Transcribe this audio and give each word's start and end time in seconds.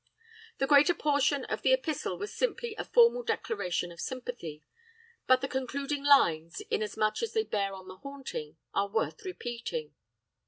"The 0.57 0.65
greater 0.65 0.95
portion 0.95 1.45
of 1.45 1.61
the 1.61 1.73
epistle 1.73 2.17
was 2.17 2.33
simply 2.33 2.73
a 2.75 2.83
formal 2.83 3.21
declaration 3.21 3.91
of 3.91 4.01
sympathy, 4.01 4.63
but 5.27 5.41
the 5.41 5.47
concluding 5.47 6.03
lines, 6.03 6.59
inasmuch 6.71 7.21
as 7.21 7.33
they 7.33 7.43
bear 7.43 7.75
on 7.75 7.87
the 7.87 7.97
haunting, 7.97 8.57
are 8.73 8.87
worth 8.87 9.23
repeating. 9.23 9.93